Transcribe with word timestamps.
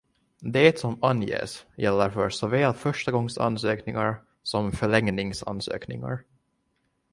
Det 0.53 0.79
som 0.79 1.03
anges 1.03 1.65
gäller 1.75 2.09
för 2.09 2.29
såväl 2.29 2.73
förstagångsansökningar 2.73 4.21
som 4.43 4.71
förlängningsansökningar. 4.71 6.23